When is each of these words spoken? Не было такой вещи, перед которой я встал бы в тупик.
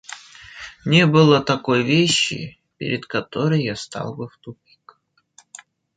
Не 0.83 1.05
было 1.05 1.41
такой 1.43 1.83
вещи, 1.83 2.59
перед 2.77 3.05
которой 3.05 3.61
я 3.61 3.75
встал 3.75 4.15
бы 4.15 4.29
в 4.29 4.37
тупик. 4.37 4.97